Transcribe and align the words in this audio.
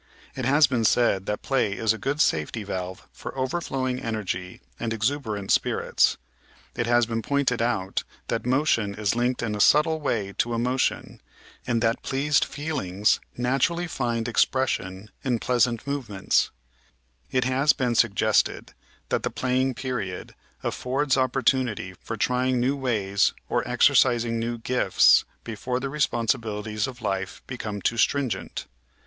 It 0.35 0.45
has 0.45 0.65
been 0.65 0.83
said 0.83 1.27
that 1.27 1.43
play 1.43 1.73
is 1.73 1.93
a 1.93 1.99
good 1.99 2.19
safety 2.21 2.63
valve 2.63 3.07
for 3.13 3.37
overflowing 3.37 3.99
energy 3.99 4.61
and 4.79 4.91
exuberant 4.91 5.51
spirits; 5.51 6.17
it 6.75 6.87
has 6.87 7.05
been 7.05 7.21
pointed 7.21 7.61
out 7.61 8.03
that 8.27 8.43
motion 8.43 8.95
is 8.95 9.13
linked 9.15 9.43
in 9.43 9.53
a 9.53 9.59
subtle 9.59 9.99
way 9.99 10.33
to 10.39 10.55
emotion, 10.55 11.21
and 11.67 11.83
that 11.83 12.01
pleased 12.01 12.45
feelings 12.45 13.19
naturally 13.37 13.85
find 13.85 14.27
expression 14.27 15.11
in 15.23 15.37
pleasant 15.37 15.85
movements; 15.85 16.49
it 17.29 17.43
has 17.43 17.71
been 17.71 17.93
suggested 17.93 18.73
that 19.09 19.21
the 19.21 19.29
playing 19.29 19.75
period 19.75 20.33
affords 20.63 21.15
opportunity 21.15 21.93
for 22.01 22.17
trying 22.17 22.59
new 22.59 22.75
ways 22.75 23.33
or 23.49 23.61
exercising 23.67 24.39
new 24.39 24.57
gifts 24.57 25.25
before 25.43 25.79
the 25.79 25.89
responsibilities 25.89 26.87
of 26.87 27.03
life 27.03 27.43
become 27.45 27.79
too 27.79 27.97
stringent. 27.97 28.65